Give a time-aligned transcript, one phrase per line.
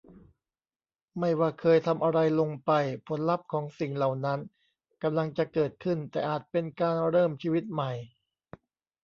[1.19, 2.71] ไม่ว่าเคยทำอะไรลงไป
[3.07, 4.39] ผลลัพธ์ของสิ่งเหล่านั้น
[5.03, 7.91] กำลังจะเกิดขึ้น แต่อาจเป็นการเริ่มชีวิตใหม่